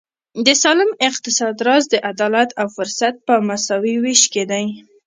د 0.45 0.47
سالم 0.63 0.91
اقتصاد 1.09 1.55
راز 1.67 1.83
د 1.89 1.95
عدالت 2.11 2.49
او 2.61 2.67
فرصت 2.77 3.15
په 3.27 3.33
مساوي 3.47 3.95
وېش 4.03 4.21
کې 4.33 4.43
دی. 4.51 4.65